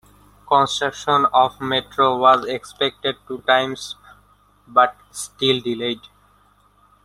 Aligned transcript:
Construction 0.47 1.27
of 1.31 1.61
metro 1.61 2.17
was 2.17 2.43
expected 2.45 3.17
two 3.27 3.37
times 3.41 3.95
but 4.67 4.95
still 5.11 5.59
delayed. 5.59 5.99